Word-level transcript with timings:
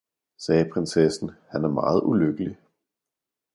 sagde 0.37 0.69
prinsessen, 0.73 1.31
han 1.49 1.63
er 1.63 1.69
meget 1.69 2.01
ulykkelig. 2.03 2.57